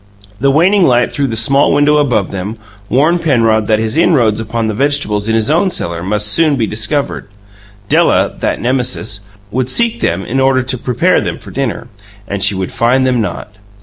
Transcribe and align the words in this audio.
The 0.39 0.49
waning 0.49 0.81
light 0.81 1.13
through 1.13 1.27
the 1.27 1.35
small 1.35 1.71
window 1.71 1.97
above 1.97 2.31
them 2.31 2.57
warned 2.89 3.21
Penrod 3.21 3.67
that 3.67 3.77
his 3.77 3.95
inroads 3.97 4.39
upon 4.39 4.65
the 4.65 4.73
vegetables 4.73 5.29
in 5.29 5.35
his 5.35 5.51
own 5.51 5.69
cellar 5.69 6.01
must 6.01 6.29
soon 6.29 6.55
be 6.55 6.65
discovered. 6.65 7.27
Della, 7.87 8.33
that 8.39 8.59
Nemesis, 8.59 9.25
would 9.51 9.69
seek 9.69 9.99
them 10.01 10.25
in 10.25 10.39
order 10.39 10.63
to 10.63 10.75
prepare 10.79 11.21
them 11.21 11.37
for 11.37 11.51
dinner, 11.51 11.87
and 12.27 12.41
she 12.41 12.55
would 12.55 12.71
find 12.71 13.05
them 13.05 13.21
not. 13.21 13.57